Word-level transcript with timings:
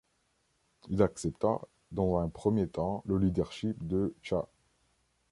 Il 0.89 1.03
accepta 1.03 1.61
dans 1.91 2.17
un 2.17 2.27
premier 2.27 2.67
temps 2.67 3.03
le 3.05 3.19
leadership 3.19 3.85
de 3.85 4.15
Cha. 4.23 4.47